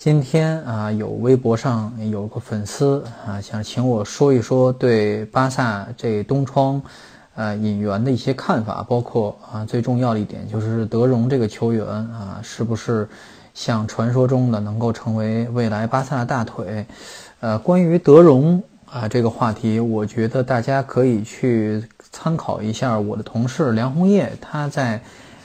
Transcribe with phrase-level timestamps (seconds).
[0.00, 6.80] 今天啊，有微博上有个粉丝啊，想请我说一说对巴萨这东窗，
[7.34, 13.06] 呃引援的一些看法，包括啊最重要的一点就是德容这个球员啊，是不是
[13.52, 16.86] 像传说中的能够成为未来巴萨的大腿？
[17.40, 25.02] 呃，关于德容啊这个话题，我觉得大家可以去参考一下我的同事梁红叶，他在。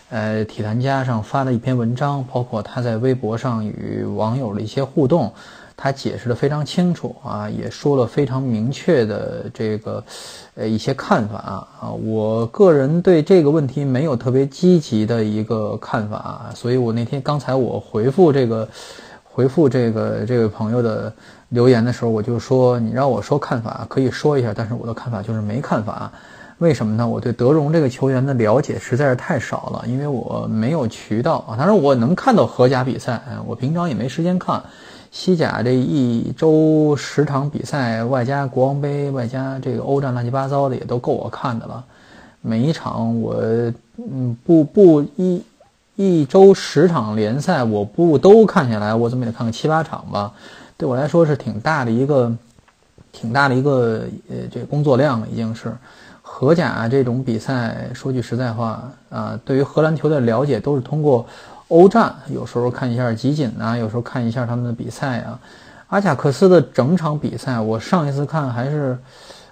[0.09, 5.33] 呃，体坛家上发的一篇文章，包括他在微博上与网友的一些互动，
[5.75, 10.03] 他解释的非常清楚啊，也说了非常明确的这个
[10.55, 11.37] 呃一些看法
[11.81, 11.91] 啊。
[11.91, 18.69] 我个人对这个问题没有特别积极的一个看法，所以我那天刚才我回复这个
[19.23, 21.11] 回复这个这位朋友的
[21.49, 26.11] 留言的时候，我就说你让我说看法可以说一下，但是我的看法就是没看法。
[26.59, 27.05] 为什么呢？
[27.05, 31.57] 我对德容这个球员的了解实在是太少了，因为我没有渠道啊。
[31.57, 34.63] 当然，我能看到荷甲比赛，我平常也没时间看
[35.11, 41.83] 西甲这一周十场比赛，外加国王杯，外加这个欧战，乱七八糟的也都够我看的了。
[42.41, 43.35] 每一场我
[43.97, 45.43] 嗯不不一
[45.97, 50.31] 一周十场联赛，我不都看下来，我怎么也得看个七八场吧？
[50.77, 52.33] 对我来说是挺大的一个
[53.11, 55.73] 挺大的一个呃这工作量了，已经是。
[56.37, 61.25] 荷甲这种比赛，说句实在话啊，对于荷兰球的了解都是通过
[61.69, 65.39] 欧战，有时候看一下集锦啊，有时候看一下他们的比赛啊。
[65.87, 68.97] 阿贾克斯的整场比赛，我上一次看还是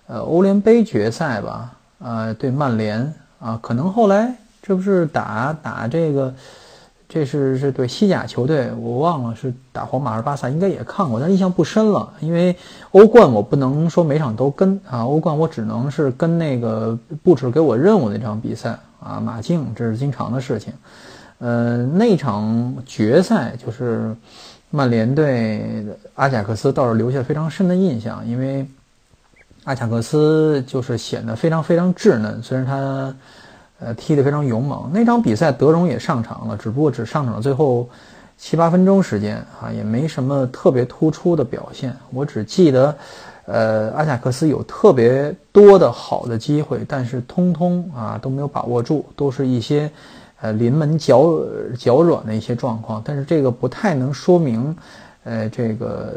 [0.08, 6.34] 呃欧联杯决赛吧，啊对曼联啊，可能后来这不是打打这个。
[7.14, 12.12] 这是是对西甲球队，我忘了是打皇马还是巴萨，应该也看过，但印象不深了。
[12.22, 12.56] 因为
[12.90, 20.74] 欧冠我不能说每场都跟啊，欧冠我只能是跟那个布置给我任务那场比赛啊，马竞这是经常的事情。
[21.38, 24.16] 呃，那场决赛就是
[24.72, 25.86] 曼联对
[26.16, 28.66] 阿贾克斯，倒是留下非常深的印象，因为
[29.66, 33.14] 阿贾克斯就是显得非常非常稚嫩，虽然他。
[33.86, 34.90] 呃，踢得非常勇猛。
[34.94, 37.90] 那场比赛，德容也上场了，只不过只上场了最后
[38.38, 41.96] 七八分钟时间啊，也没什么特别突出的表现。
[42.12, 42.96] 我只记得，
[43.46, 49.92] 呃，阿贾克斯有特别多的好的机会，但是通通啊都没有把握住，都是一些
[50.42, 51.38] 呃临门脚
[51.78, 53.02] 脚软的一些状况。
[53.04, 54.76] 但是这个不太能说明，
[55.26, 56.14] 呃，这个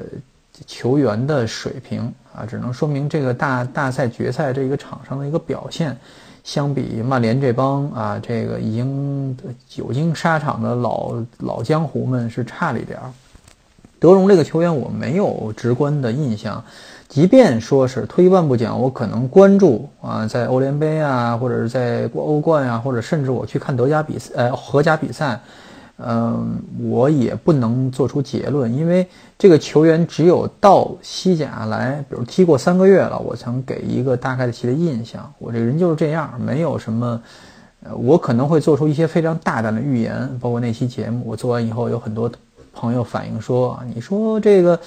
[0.67, 5.97] 球员的水平啊，只能说明这个大大赛决赛这一个场上的一个表现。
[6.47, 9.37] 相比曼联这帮啊，这个已经
[9.69, 13.11] 久经沙场的老老江湖们是差了一点儿。
[13.99, 16.65] 德容这个球员我没有直观的印象，
[17.09, 25.41] 即便说是退一万步讲，我可能关注啊，在欧联杯啊，或者是在欧冠啊，或者甚至我去看德甲比赛，呃，荷甲比赛。
[25.99, 29.07] 嗯，我也不能做出结论，因为
[29.39, 35.33] 这个球员只有到西甲来，比如踢过三个月了，我才给一个大概的其的印象。
[35.39, 37.23] 我这个人就是这样，没有什么，
[37.83, 40.29] 呃，我可能会做出一些非常大胆的预言。
[40.39, 42.31] 包括那期节目，我做完以后，有很多
[42.75, 44.79] 朋友反映说：“你说这个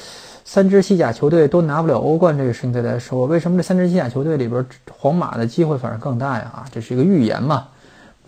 [0.45, 4.63] 三支西甲球队都拿不了欧冠，这个事情再来说，为什么这三支西甲球队里边，
[4.95, 7.67] 皇马的机会反而更大呀？”啊，这是一个预言嘛。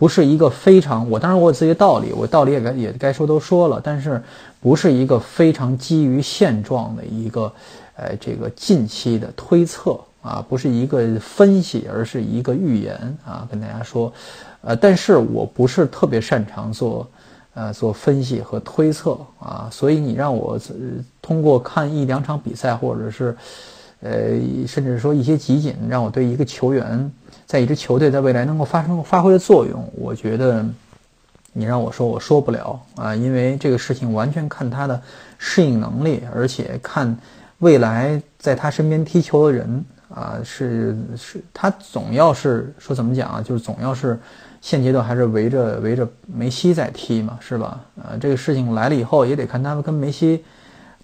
[0.02, 4.20] 不是一个非常，我当然我有自己的道理，我道理也该也该说都说了，但是
[4.60, 7.52] 不是一个非常基于现状的一个，
[7.94, 14.12] 呃，这个近期的推测啊，不是一个分析，而是一个预言啊，跟大家说，
[14.62, 17.08] 呃，但是我不是特别擅长做，
[17.54, 20.58] 呃，做分析和推测啊，所以你让我
[21.20, 23.36] 通过看一两场比赛，或者是，
[24.00, 24.10] 呃，
[24.66, 27.08] 甚至说一些集锦，让我对一个球员。
[27.46, 30.64] 在一支球队在未来能够发生发挥的作用，我觉得
[31.52, 34.98] 你让我说，我说不了啊，因为这个事情完全看他的
[35.36, 37.14] 适应能力，而且看
[37.58, 44.18] 未来在他身边踢球的人啊，是是，他总要是说怎么讲啊，就是总要是
[44.62, 47.78] 现阶段还是围着围着梅西在踢嘛，是吧？
[48.02, 50.42] 呃，这个事情来了以后，也得看他们跟梅西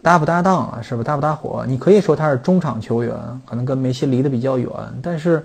[0.01, 1.63] 搭不搭档啊，是不搭不搭伙？
[1.69, 3.15] 你可以说他是中场球员，
[3.45, 4.71] 可能跟梅西离得比较远，
[5.03, 5.45] 但是。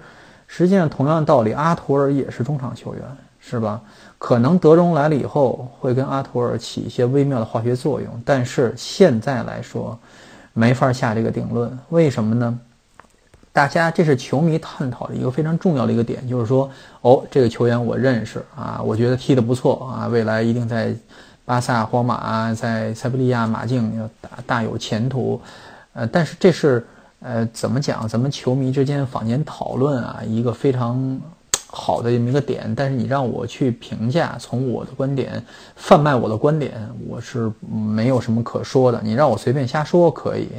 [0.56, 3.02] 实际上，同样道理，阿图尔也是中场球员，
[3.40, 3.82] 是吧？
[4.20, 9.98] 可能德容来了以后，会跟阿图尔起一些微妙的化学作用，但是现在来说，
[10.54, 11.76] 没法下这个定论。
[11.90, 12.60] 为什么呢？
[13.52, 16.70] 大家这是球迷探讨的一个非常重要的一个点，就是说，
[17.02, 20.96] 哦，这个球员我认识啊，我觉得踢得不错啊，未来一定在
[21.46, 25.42] 巴萨、皇马、在塞维利亚、马竞要大大有前途。
[25.94, 26.86] 呃，但是这是
[27.24, 28.08] 呃怎么讲？
[28.08, 31.20] 咱们球迷之间坊间讨论啊，一个非常
[31.68, 32.72] 好的这么一个点。
[32.76, 35.44] 但是你让我去评价，从我的观点
[35.76, 36.74] 贩卖我的观点，
[37.08, 39.00] 我是没有什么可说的。
[39.04, 40.50] 你让我随便瞎说可以。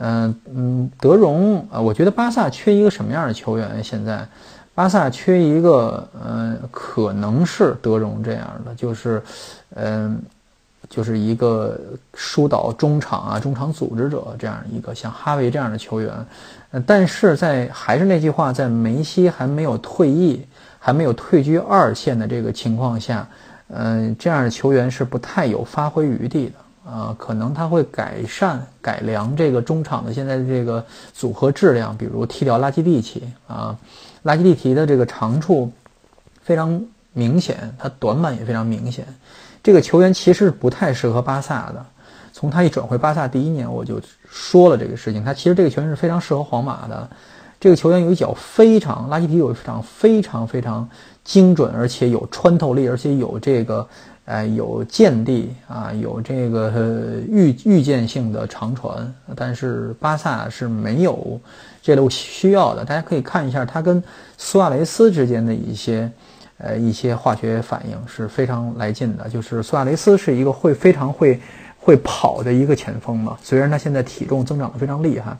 [0.00, 3.82] 嗯嗯，德容啊，我觉得巴萨缺一个什么样的球员？
[3.82, 4.24] 现在，
[4.72, 9.20] 巴萨缺一个，嗯，可能是德容这样的，就是，
[9.74, 10.22] 嗯，
[10.88, 11.78] 就是一个
[12.14, 16.12] 疏导中场啊，中场组织者这样一个像哈维这样的球员。
[16.86, 20.44] 但是在还是那句话，在梅西还没有退役、
[20.78, 23.26] 还没有退居二线的这个情况下，
[23.68, 26.52] 嗯，这样的球员是不太有发挥余地的。
[26.90, 30.82] 啊，可能他会改善、改良这个中场的现在的这个
[31.12, 33.76] 组合质量，比如踢掉拉基蒂奇啊，
[34.22, 35.70] 拉基蒂奇的这个长处
[36.40, 36.82] 非常
[37.12, 39.06] 明显，他短板也非常明显。
[39.62, 41.84] 这个球员其实不太适合巴萨的。
[42.32, 45.24] 从他一转会巴萨第一年，我就说了这个事情。
[45.24, 47.08] 他其实这个球员是非常适合皇马的。
[47.60, 50.88] 这个球员有一脚非常，拉基蒂有一场非常非常
[51.24, 53.86] 精准，而且有穿透力，而且有这个。
[54.30, 56.70] 哎，有见地啊，有这个
[57.30, 61.40] 预预见性的长传，但是巴萨是没有
[61.80, 62.84] 这路需要的。
[62.84, 64.04] 大家可以看一下他跟
[64.36, 66.12] 苏亚雷斯之间的一些
[66.58, 69.28] 呃一些化学反应是非常来劲的。
[69.28, 71.40] 就是苏亚雷斯是一个会非常会
[71.78, 75.36] 会跑的一个前锋嘛，虽然他现在体重增长的非常厉害，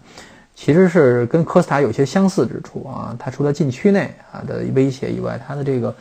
[0.55, 3.15] 其实是跟科斯塔有些相似之处啊。
[3.19, 5.95] 他除了禁区内啊的威胁以外，他的这个。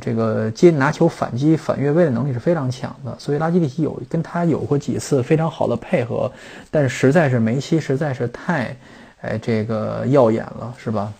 [0.00, 6.32] 这个接拿球反击反越位的能力是非常强的，所以拉基蒂奇有跟他有过几次非常好的配合，
[6.70, 8.74] 但实在是梅西实在是太，
[9.20, 11.12] 哎，这个耀眼了，是吧？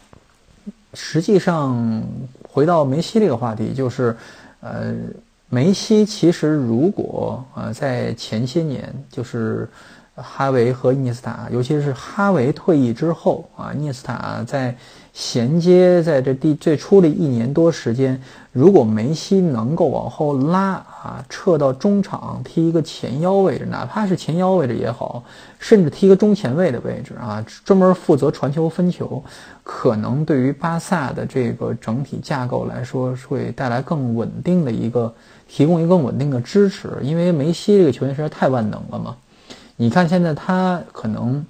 [0.95, 2.03] 实际上
[2.53, 4.15] 回到梅西这个话题，就是，
[4.61, 4.95] 呃，
[5.49, 9.67] 梅西其实如果呃在前些年就是。
[10.15, 14.77] 哈维和伊涅斯塔，尤其是哈维退役之后啊，伊涅斯塔在
[15.15, 18.21] 衔接在这第最初的一年多时间，
[18.53, 25.25] 如果梅西能够往后拉啊，撤到中场踢一个前腰位置，哪怕是前腰位置也好，
[25.59, 29.23] 甚至踢个中前卫的位置啊，专门负责传球分球，
[29.63, 35.13] 可能对于巴萨的这个整体架构来说，会带来更稳定的一个，
[35.49, 39.17] 提供一个更稳定的支持，因为梅西这个球员实在太万能了嘛。
[39.77, 41.45] 你看，现在他可能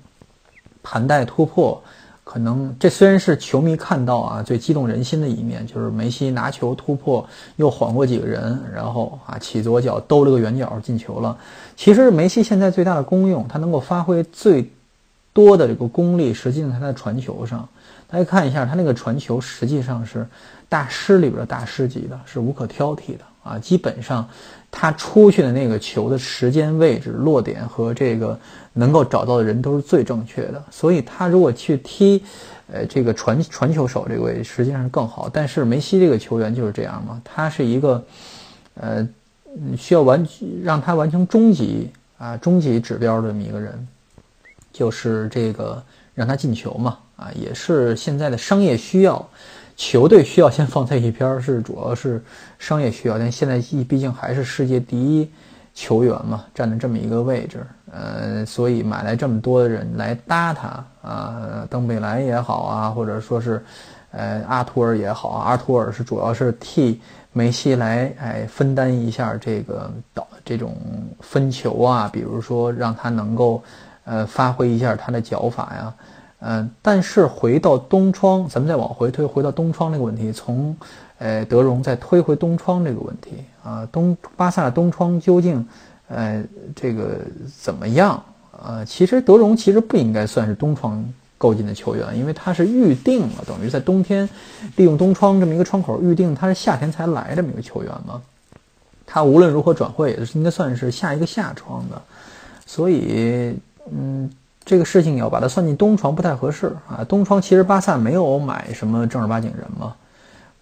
[0.82, 1.82] 盘带突破，
[2.24, 7.26] 可能这虽然是球迷看到啊最激动人心的一面，就是梅西拿球突破，
[7.56, 11.36] 又晃过几个人，然后啊起左脚兜了个圆角进球了。
[11.76, 14.70] 其实梅西现在最大的功用，他能够发挥最
[15.32, 17.68] 多的这个功力，实际上他在传球上。
[18.08, 20.26] 大家看一下，他那个传球实际上是
[20.68, 24.28] 大师里边的大师级的，是无可挑剔的啊，基本上。
[24.74, 28.40] 他出去的那个球的时间、位置、落点和这个
[28.72, 32.24] 能够找到的人都是最正确的，所以他如果去踢，
[32.72, 35.28] 呃，这个传传球手这个位置实际上是更好。
[35.30, 38.02] 但是梅西这个球员就是这样嘛，他是一个，
[38.80, 39.06] 呃，
[39.76, 40.26] 需要完
[40.62, 43.86] 让他完成终极啊终极指标的这么一个人，
[44.72, 45.82] 就是这个
[46.14, 49.28] 让他进球嘛，啊，也是现在的商业需要。
[49.76, 52.22] 球队需要先放在一边，是主要是
[52.58, 55.28] 商业需要，但现在毕竟还是世界第一
[55.74, 63.64] 球员嘛，占的这么一个位置，呃，所以买来这么多的人来搭他啊，登贝莱也好啊，或者说是，
[64.10, 67.00] 呃，阿图尔也好，阿图尔是主要是替
[67.32, 70.76] 梅西来哎分担一下这个导这种
[71.20, 73.62] 分球啊，比如说让他能够
[74.04, 75.92] 呃发挥一下他的脚法呀。
[76.44, 80.76] 嗯，但是回到东窗，咱们再往回推，回到东窗这个问题，从，
[81.18, 85.64] 呃，德容再推回东窗这个问题啊，东巴萨的东窗究竟，
[86.08, 86.42] 呃，
[86.74, 87.20] 这个
[87.60, 88.20] 怎么样
[88.60, 88.84] 呃？
[88.84, 91.04] 其实德容其实不应该算是东窗
[91.38, 94.28] 购进的球员，因为他是预定了，等于在冬天
[94.74, 98.20] 利用东窗这么一个窗口预定，他是夏天才来这么一个球员嘛，
[99.06, 102.02] 他无论如何转会也是应该算是下一个夏窗的，
[102.66, 103.56] 所以，
[103.92, 104.28] 嗯。
[104.64, 107.04] 这个事情你要把它算进东窗不太合适啊！
[107.08, 109.94] 东窗其实巴萨没有买什么正儿八经人嘛，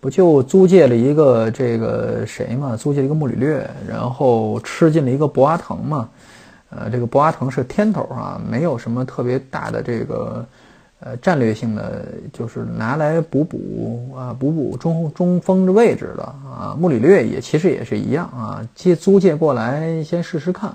[0.01, 2.75] 不就租借了一个这个谁嘛？
[2.75, 6.09] 租借了一个穆里略，然后吃进了一个博阿滕嘛？
[6.71, 10.47] 呃，这个博阿滕是天头啊，没有什么特别大的这个
[11.01, 16.75] 呃战略性的，就是拿来补补啊，补补中中锋的位置的啊。
[16.79, 20.75] 穆里略也其实也是一样啊，借租借过来先试试看，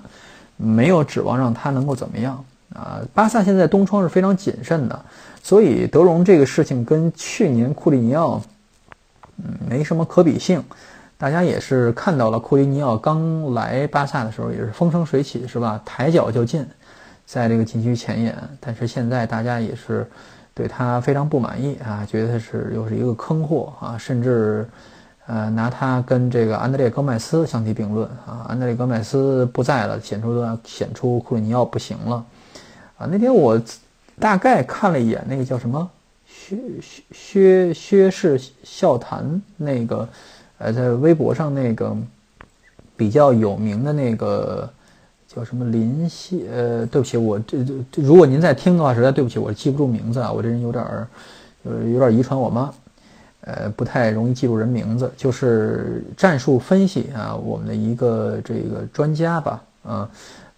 [0.57, 2.43] 没有指望让他能够怎么样。
[2.75, 3.01] 啊。
[3.13, 4.99] 巴萨现在东窗是非常谨慎的，
[5.41, 8.41] 所以德容这个事情跟去年库里尼奥，
[9.37, 10.63] 嗯，没什么可比性。
[11.17, 15.81] 大家也是看到了，库里尼奥刚来巴萨的时候也是风生水起，是吧？
[15.85, 16.65] 抬脚就进，
[17.25, 18.37] 在这个禁区前沿。
[18.59, 20.05] 但是现在大家也是
[20.53, 24.67] 对他非常不满意啊，觉得他是又是一个坑货啊，甚至
[25.25, 28.45] 呃拿他跟这个安德烈戈麦斯相提并论啊。
[28.49, 32.23] 安德烈戈麦斯不在了，显出显出库里尼奥不行了
[32.97, 33.07] 啊。
[33.09, 33.61] 那天我
[34.19, 35.89] 大概看了一眼那个叫什么
[36.27, 40.07] 薛薛薛薛氏笑谈那个。
[40.57, 41.93] 呃，在微博上那个
[42.95, 44.67] 比较有名的那个
[45.27, 46.47] 叫什么林夕？
[46.49, 47.57] 呃，对不起，我这
[47.91, 51.05] 这如果您在听的话，实在对不起，我记不住名字啊，我这人有点儿
[51.63, 52.73] 有有点遗传我妈，
[53.41, 55.11] 呃，不太容易记住人名字。
[55.17, 60.09] 就是战术分析啊，我们的一个这个专家吧，啊，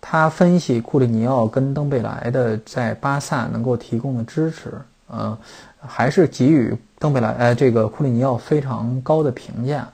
[0.01, 4.73] 他分析库里尼奥跟登贝莱的在巴萨能够提供的支持，
[5.07, 5.37] 呃，
[5.79, 6.77] 还是给予。
[6.99, 9.87] 登贝莱，呃，这个库里尼奥非常高的评价，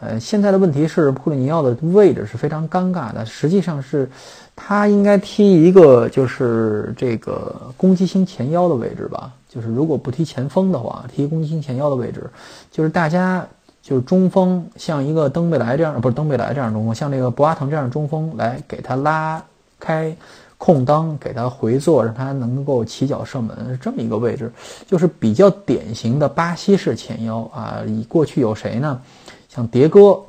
[0.00, 4.06] 呃，现在的问题是库里尼奥的位置是非常尴尬的，实际上是
[4.54, 12.28] 他应该踢一个就是这个攻击型前腰的位置吧，就是如果不踢前锋的话，踢攻击型前腰的位置，
[12.70, 13.46] 就是大家
[13.82, 19.42] 就是中锋，像一个登贝莱这样，不是登贝莱这样中锋，像这个博阿滕这样中锋来给他拉
[19.78, 20.16] 开。
[20.64, 24.48] 空当给他回做，让他能够起脚射门，是这么一个位置，
[24.86, 27.82] 就是比较典型的巴西式前腰啊。
[27.84, 29.00] 以过去有谁呢？
[29.48, 30.22] 像迭戈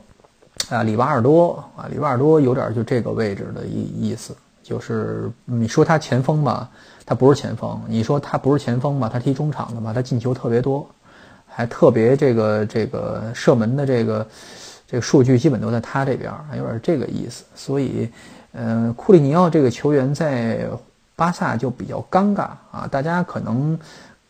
[0.76, 6.68] 啊，里瓦尔多啊，里瓦尔多有点就这个位置的意意思，就是你说他前锋吧，
[7.06, 10.84] 他不是前锋；你说他不是前锋吧，他踢中场的吧，他进球特别多，
[11.54, 14.28] 还特别这个这个射门的这个
[14.88, 18.10] 这个数据基本都在他这边，还有点这个意思，所以。
[18.56, 20.60] 嗯，库里尼奥这个球员在
[21.16, 22.88] 巴萨就比较尴尬啊！
[22.92, 23.76] 大家可能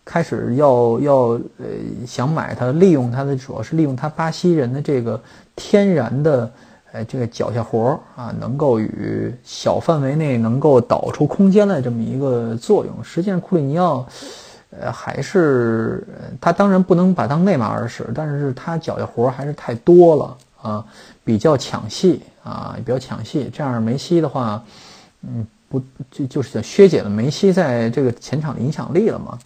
[0.06, 1.16] 开始要要
[1.58, 1.66] 呃
[2.08, 5.22] 想买他，利用他的主要是利用他巴西人的这个
[5.58, 6.50] 天然的
[6.94, 13.04] 呃这个脚下活啊，能够与小范围内能够导出空间来这么一个作用。
[13.04, 14.08] 实际上，库里尼奥
[14.80, 16.06] 呃还是
[16.40, 20.86] 他当然不能把当内马尔使，但是他脚下活还是太多了啊，
[21.24, 22.22] 比较抢戏。
[22.44, 24.62] 啊，比较抢戏，这样梅西的话，
[25.22, 29.40] 嗯，不就就是削减了梅西在这个前场的影响力了嘛？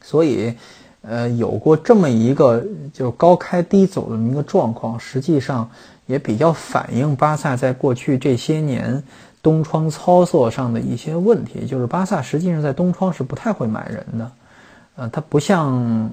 [0.00, 0.54] 所以，
[1.02, 5.68] 呃，有过这么一个就高开低走的一个状况，实际上
[6.06, 9.02] 也比较反映巴萨在过去这些年
[9.42, 11.66] 东窗操作上的一些问题。
[11.66, 14.32] 就是巴萨实际上在东窗是不太会买人的，
[14.96, 16.10] 呃，它不像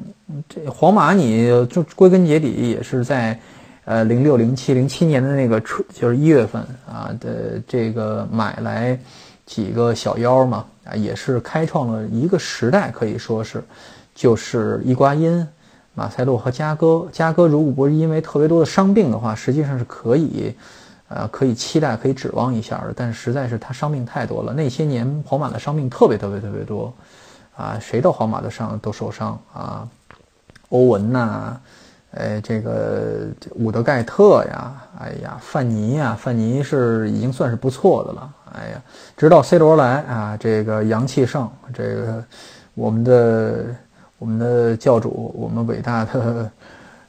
[0.48, 3.40] 这皇马，你就归根结底也是在。
[3.84, 8.98] 呃，零六、零七、零七年的那个春，就是一月份啊的这个买来
[9.44, 13.62] 几个小妖嘛，啊，也是开创了一个时代，可以说是，
[14.14, 15.46] 就是伊瓜因、
[15.96, 17.08] 马塞洛和加戈。
[17.12, 20.56] 加戈如果不是因为特别多的伤病的话，实际上是可以，
[21.10, 22.94] 呃，可以期待、可以指望一下的。
[22.96, 26.94] 但是实在是他伤病太多了，那些年皇马的伤病特别特别特别多，
[27.62, 29.88] 啊，谁到皇马的伤都受伤啊，
[30.70, 31.60] 欧文呐。
[32.14, 38.34] 哎，这个伍德盖特呀，哎呀，范尼呀，范尼是已经算是不错的了。
[38.54, 38.82] 哎呀，
[39.16, 42.22] 直到 C 罗来啊，这个阳气盛，这个
[42.74, 43.66] 我们的
[44.18, 46.52] 我们的教主，我们伟大的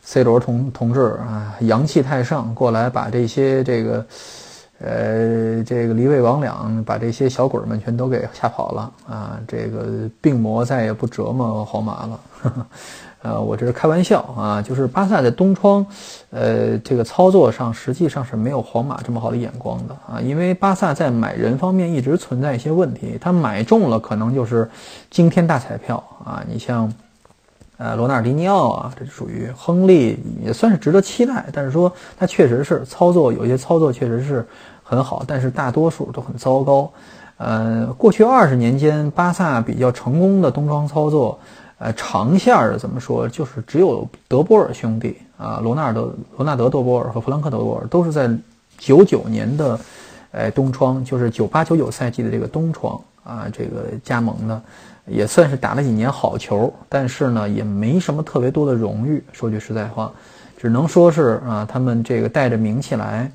[0.04, 4.06] C 罗同同志啊，阳气太盛，过来把这些这个
[4.84, 12.20] 呃这个离位魍魉，把这些小鬼们全都给吓跑了啊，这个病魔再也不折磨皇马了。
[13.22, 15.86] 呃，我这是开玩笑啊，就是巴萨在东窗，
[16.30, 24.68] 呃，这个操作上实际上是没有皇马这么好的眼光的啊，因为巴萨在买人方面一直存在一些问题，他买中了可能就是
[25.08, 26.92] 惊天大彩票啊，你像，
[27.82, 34.46] 呃，罗纳尔迪尼奥啊，这属于亨利也算是值得期待，但是说他确实是操作有些操作确实是
[34.84, 36.88] 很好，但是大多数都很糟糕，
[37.38, 41.36] 呃，过去二十年间巴萨比较成功的冬窗操作。
[41.78, 43.28] 呃，长线儿怎么说？
[43.28, 48.30] 就是只有德波尔兄弟啊，罗纳尔德、罗纳德·德波尔和弗兰克·德波尔都是在
[48.78, 49.80] 九九年的，
[50.30, 54.62] 呃，冬窗，就是九八九九赛季的这个冬窗啊，这个加盟的，
[55.06, 59.22] 也算是打了几年好球，但是呢，也没什么特别多的荣誉。
[59.32, 60.12] 说句实在话，
[60.56, 63.30] 只能说是啊，他们这个带着名气来，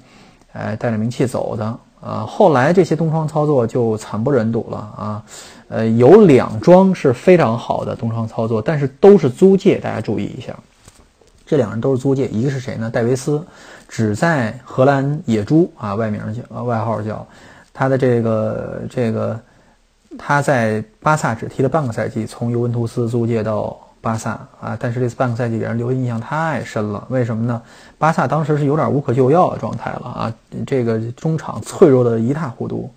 [0.53, 1.77] 哎，带着名气走的。
[1.99, 5.23] 啊，后来这些东窗操作就惨不忍睹了啊！
[5.67, 10.55] 呃，有两桩是非常好的东窗操作，但是都是租借，大家注意一下，
[11.43, 12.27] 这两人都是租借。
[12.27, 12.87] 一个是谁呢？
[12.87, 13.43] 戴维斯，
[13.89, 17.27] 只在荷兰野猪啊，外名叫外号叫
[17.73, 19.37] 他的这个这个
[20.17, 27.05] 他在巴萨只踢了半个赛季，从尤文图斯租借到巴萨啊，但是这次半个赛季给人留下印象太深了。
[27.09, 27.61] 为什么呢？
[27.97, 30.33] 巴萨当时是有点无可救药的状态了啊，
[30.65, 32.89] 这个中场脆弱的一塌糊涂，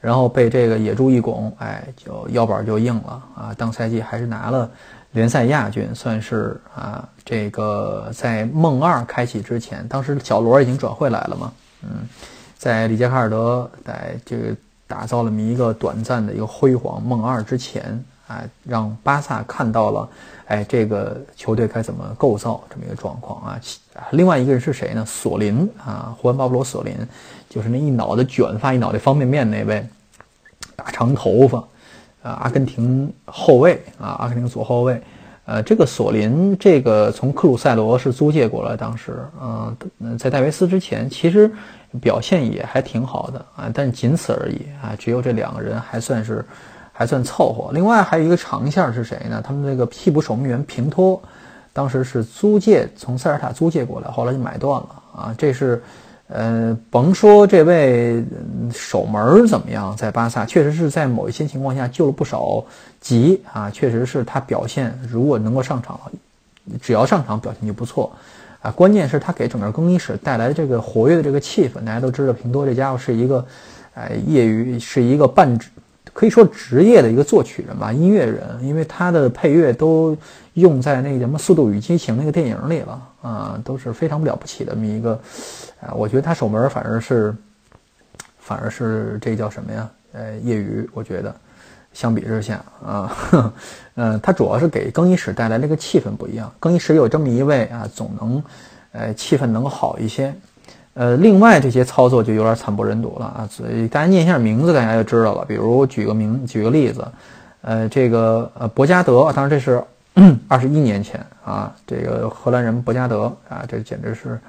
[0.00, 3.54] 然后被这个野猪一拱，哎，就腰板就硬了啊。
[3.56, 4.70] 当赛季还是拿了
[5.12, 11.52] 联赛亚军，算是啊，这个在梦二开启之前，当时小罗已经转会来了嘛，
[11.82, 12.08] 嗯，
[12.56, 14.56] 在里杰卡尔德在这个。
[14.88, 20.08] 打造了这么一个短暂的一个辉煌梦二之前，哎，让巴萨看到了，
[20.46, 23.60] 哎，这个球队该怎么构造这么一个状况啊。
[24.12, 25.04] 另外一个人是谁呢？
[25.06, 26.96] 索林啊，胡安巴布罗索林，
[27.48, 29.86] 就是那一脑袋卷发、一脑袋方便面那位，
[30.74, 31.58] 大长头发，
[32.22, 35.00] 啊，阿根廷后卫啊，阿根廷左后卫。
[35.44, 41.50] 呃，这个索林，这个从克鲁塞罗是租借过来，当时，嗯，在戴维斯之前，其实
[42.00, 46.44] 表现也还挺好的啊，但仅此而已啊，只有这两个人还算是
[46.92, 47.70] 还算凑合。
[47.72, 49.42] 另外还有一个长线是谁呢？
[49.44, 51.20] 他们那个替补守门员平托，
[51.72, 55.82] 当时是租借从塞尔塔租借过来，后来就买断了啊，这是。
[56.30, 58.22] 呃，甭说这位
[58.70, 62.62] 守门怎么样，在巴萨确实是在某一些情况下救了不少
[63.00, 65.98] 急啊，确实是他表现，如果能够上场，
[66.82, 68.12] 只要上场表现就不错
[68.60, 68.70] 啊。
[68.70, 71.84] 关键是他给整个更衣室带来这个活跃的这个气氛。
[71.84, 73.44] 大家都知道，平多这家伙是一个，
[73.94, 75.68] 呃，业余是一个半职。
[76.14, 80.16] 可以说职业的一个作曲人吧，音乐人，因为他的配乐都
[80.54, 85.12] 用在那什么《速度与激情》那个电影里了啊，都是非常了不起的这么一个，
[85.80, 87.32] 啊，我觉得他守门反而是，
[88.40, 89.88] 反而是这叫什么呀？
[90.12, 91.32] 呃，业余，我觉得
[91.92, 93.16] 相比之下啊，
[93.96, 98.42] 嗯， 他主要是给更衣室带来那个气氛不一样，更衣室有这么一位啊，总能，
[98.92, 100.34] 呃，气氛能好一些。
[100.94, 105.44] 呃，另外这些操作就有点惨不忍睹了啊，所以大家念一下名字，大家就知道了。
[105.44, 107.06] 比如我举个名，举个例子，
[107.62, 109.80] 呃，这个呃博加德，当然这是
[110.48, 114.40] 二十一年前啊，这个荷兰人博加德啊，这简直是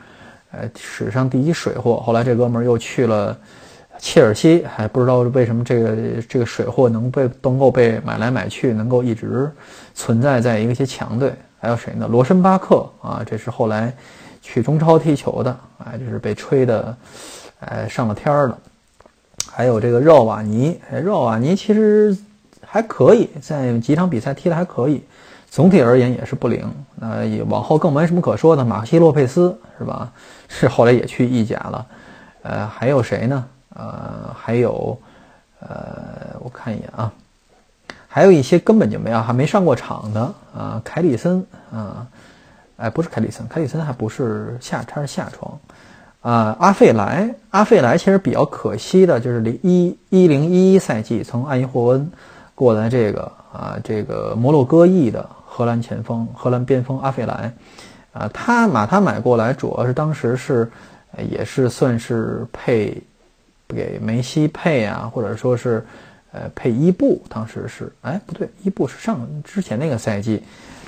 [0.52, 1.98] 呃史上第一水货。
[1.98, 3.38] 后来这哥们儿又去了
[4.00, 5.96] 切尔西，还不知道为什么这个
[6.28, 9.52] 这个水货能被能够被买来买去，能够一直
[9.94, 11.32] 存在在一个些强队。
[11.60, 12.08] 还有谁呢？
[12.10, 13.94] 罗申巴克啊，这是后来。
[14.42, 16.98] 去中超踢球的，哎，就是被吹的，
[17.60, 18.58] 哎，上了天儿了。
[19.52, 22.18] 还有这个热瓦尼，哎，热瓦尼其实
[22.66, 25.04] 还可以，在几场比赛踢的还可以，
[25.52, 26.68] 总体而言也是不灵。
[26.96, 28.66] 那也往后更没什么可说的。
[28.66, 30.12] 马西洛佩斯是吧？
[30.48, 31.86] 是后来也去意甲了。
[32.42, 33.46] 呃，还有谁呢？
[33.80, 35.00] 呃，还有，
[35.62, 37.12] 呃，我看一眼啊，
[38.08, 40.22] 还有一些根本就没有还没上过场的
[40.54, 42.06] 啊，凯里森啊。
[42.82, 45.60] 哎，不是凯里森，凯里森还不是下，他是下床，
[46.22, 52.10] 啊，阿费莱，阿费莱其实比较可惜的就是零一一零一一赛季从埃因霍恩
[52.56, 57.52] 过来这个啊，这个摩洛哥裔的荷兰前锋，荷兰边锋阿费莱，
[58.14, 60.72] 啊，他把他买过来主要是当时是
[61.30, 62.98] 也是算是配
[63.76, 65.86] 给梅西配啊，或者说是
[66.32, 70.44] 呃配伊布，当时是哎不对，伊布是上之前那个赛季，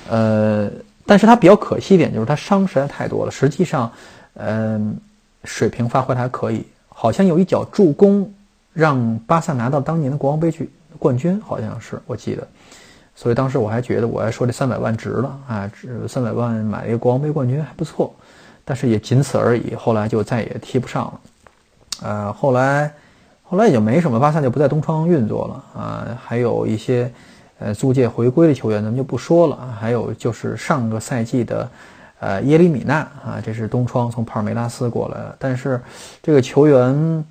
[0.08, 0.70] 呃。
[1.04, 3.30] 但是他比较可惜一点，就是他伤实在太多了。
[3.30, 3.90] 实际上，
[4.34, 4.96] 嗯，
[5.42, 8.32] 水平发挥还可以，好像有一脚助攻，
[8.72, 12.46] 让巴萨拿到当年的国王杯去冠军，好像是我记得。
[13.16, 18.14] 所以当时我还觉得，我还说这三百万值了啊，值三百万买一个国王杯冠军还不错。
[18.64, 21.20] 但是也仅此而已，后来就再也踢不上了。
[22.02, 22.92] 呃，后来，
[23.42, 27.10] 后来也就没什么，巴萨就不在东窗运作了啊，还有一些。
[27.64, 29.56] 呃，租借回归的球员咱们就不说了。
[29.78, 31.68] 还有就是上个赛季的，
[32.18, 35.36] 呃，耶里米纳啊，这是东窗从帕尔梅拉斯过来的。
[35.38, 35.80] 但是
[36.20, 37.24] 这个球员，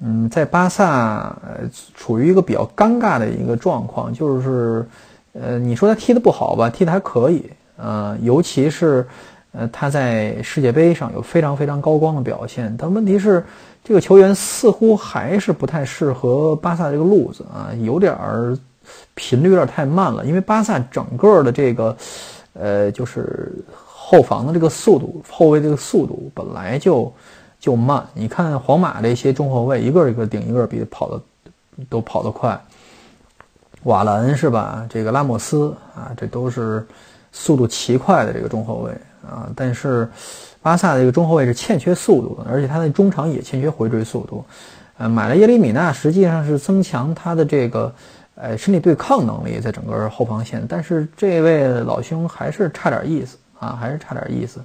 [0.00, 4.86] 嗯，在巴萨呃处于一个比较尴尬的一个状况，就是
[5.32, 9.06] 呃，你说他踢得不好吧，踢得还可以，呃，尤其是
[9.52, 12.76] 呃他在世界杯上有非常非常高光的表现。
[12.78, 13.42] 但问题是，
[13.88, 18.54] 这个球员似乎还是不太适合巴萨这个路子啊，有点儿。
[19.14, 21.94] 频率有点太慢了，因为巴萨整个的这个，
[22.54, 23.52] 呃，就是
[23.84, 27.12] 后防的这个速度，后卫这个速度本来就
[27.60, 28.02] 就慢。
[28.14, 31.20] 你看皇马这些中后卫，一个一个顶一个比跑的
[31.90, 32.58] 都跑得快。
[33.82, 34.86] 瓦兰是吧？
[34.88, 36.86] 这个拉莫斯啊，这都是
[37.30, 38.92] 速度奇快的这个中后卫
[39.26, 39.48] 啊。
[39.56, 40.08] 但是
[40.60, 44.44] 巴萨的这个中后卫是欠缺速度的，而且他的中场也欠缺回追速度。
[44.98, 47.92] 呃，买了耶里米纳实际上是增强他的这个。
[48.40, 54.60] 呃，身体对抗能力在整个后防线，但是这位老兄还是差点意思啊，还是差点意思。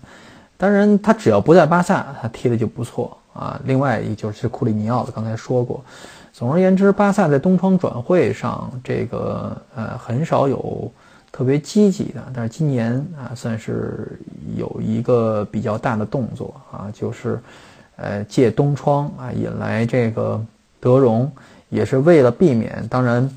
[0.58, 3.60] 当然，他只要不在巴萨，他踢的就不错啊。
[3.66, 5.84] 另外，也就是库里尼奥的，刚才说过，
[6.32, 10.92] 总而言之，巴萨在东窗转会上这个呃很少有
[11.34, 14.18] 特别积极的，但是今年啊算是
[14.56, 17.38] 有一个比较大的动作啊，就是
[17.98, 20.42] 呃借东窗啊引来这个
[20.80, 21.30] 德容，
[21.68, 23.30] 也是为了避免，当然。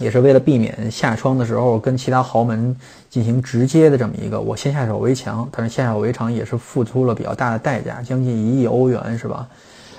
[0.00, 2.74] 也是为了避免下窗的时候跟其他豪门
[3.10, 9.46] 进行直接的这么一个我先下手为强，但是下手为强也是付出了比较大的代价，将近一亿欧元是吧？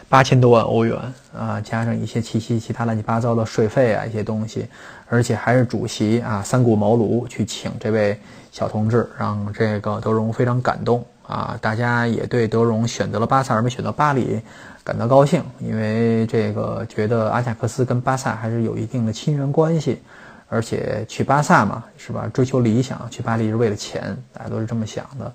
[0.10, 0.98] 八千多万欧元
[1.38, 4.66] 啊，加上一些其其其他乱七八糟的税费啊一些东西，
[5.13, 8.19] 而且还是主席啊三顾茅庐去请这位
[8.52, 11.56] 小同志，让这个德容非常感动啊！
[11.62, 14.41] 大家也对德容选择了巴萨而没选择巴黎。
[14.84, 20.02] 感到高兴，因为这个觉得阿贾克斯跟巴萨还是有一定的亲缘关系，
[20.49, 22.28] 而且去巴萨嘛，是吧？
[22.34, 25.32] 追求理想，去巴黎是为了钱，大家都是这么想的，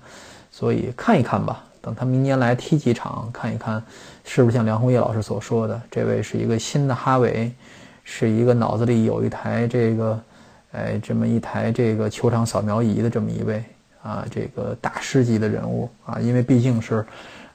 [0.51, 1.63] 所以看一看吧。
[1.81, 3.81] 等他明年来踢几场，看一看
[4.25, 7.49] 是不是像梁红叶老师所说的，这位是一个新的哈维，
[8.03, 10.23] 是一个脑子里有一台这个，
[10.71, 13.63] 哎，这么一台这个球场扫描仪的这么一位
[14.01, 17.05] 啊，这个大师级的人物啊，因为毕竟是。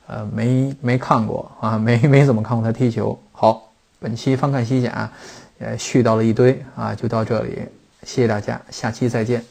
[0.07, 3.19] 呃，没没看过啊， 没没怎么看过他踢球。
[3.33, 5.11] 好，本期翻看西甲，
[5.59, 7.63] 呃，絮叨了一堆啊，就到这里，
[8.03, 9.43] 谢谢大家，下期再见。